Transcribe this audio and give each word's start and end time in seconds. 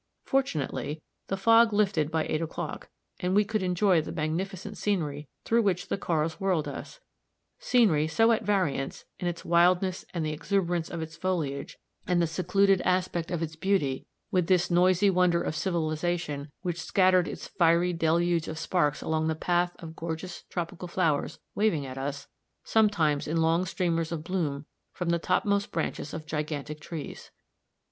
Fortunately, 0.23 0.99
the 1.27 1.37
fog 1.37 1.71
lifted 1.73 2.09
by 2.09 2.25
eight 2.25 2.41
o'clock, 2.41 2.89
and 3.19 3.35
we 3.35 3.45
could 3.45 3.61
enjoy 3.61 4.01
the 4.01 4.11
magnificent 4.11 4.75
scenery 4.75 5.27
through 5.45 5.61
which 5.61 5.89
the 5.89 5.95
cars 5.99 6.39
whirled 6.39 6.67
us 6.67 6.99
scenery 7.59 8.07
so 8.07 8.31
at 8.31 8.41
variance, 8.43 9.05
in 9.19 9.27
its 9.27 9.45
wildness 9.45 10.03
and 10.11 10.25
the 10.25 10.33
exuberance 10.33 10.89
of 10.89 11.03
its 11.03 11.15
foliage, 11.15 11.77
and 12.07 12.19
the 12.19 12.25
secluded 12.25 12.81
aspect 12.81 13.29
of 13.29 13.43
its 13.43 13.55
beauty, 13.55 14.07
with 14.31 14.47
this 14.47 14.71
noisy 14.71 15.11
wonder 15.11 15.43
of 15.43 15.55
civilization 15.55 16.49
which 16.63 16.81
scattered 16.81 17.27
its 17.27 17.45
fiery 17.47 17.93
deluge 17.93 18.47
of 18.47 18.57
sparks 18.57 19.03
along 19.03 19.27
the 19.27 19.35
path 19.35 19.75
of 19.77 19.95
gorgeous 19.95 20.45
tropical 20.49 20.87
flowers 20.87 21.37
waving 21.53 21.85
at 21.85 21.99
us, 21.99 22.27
sometimes, 22.63 23.27
in 23.27 23.37
long 23.37 23.65
streamers 23.67 24.11
of 24.11 24.23
bloom 24.23 24.65
from 24.91 25.09
the 25.11 25.19
topmost 25.19 25.71
branches 25.71 26.11
of 26.11 26.25
gigantic 26.25 26.79
trees. 26.79 27.29